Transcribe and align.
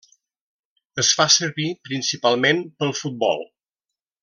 Es 1.03 1.11
fa 1.19 1.27
servir 1.33 1.67
principalment 1.89 2.65
pel 2.81 2.97
futbol. 3.03 3.47